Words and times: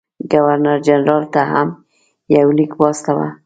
ګورنر 0.31 0.77
جنرال 0.87 1.23
ته 1.33 1.41
هم 1.51 1.67
یو 2.35 2.47
لیک 2.57 2.71
واستاوه. 2.81 3.27